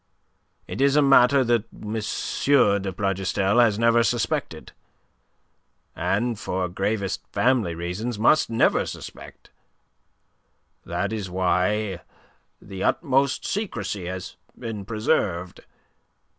It 0.67 0.81
is 0.81 0.95
a 0.95 1.01
matter 1.03 1.43
that 1.43 1.65
M. 1.71 1.93
de 1.93 2.91
Plougastel 2.91 3.59
has 3.61 3.77
never 3.77 4.01
suspected, 4.01 4.71
and 5.95 6.39
for 6.39 6.67
gravest 6.69 7.21
family 7.31 7.75
reasons 7.75 8.17
must 8.17 8.49
never 8.49 8.87
suspect. 8.87 9.51
That 10.83 11.13
is 11.13 11.29
why 11.29 11.99
the 12.59 12.81
utmost 12.83 13.45
secrecy 13.45 14.05
has 14.07 14.37
been 14.57 14.85
preserved. 14.85 15.61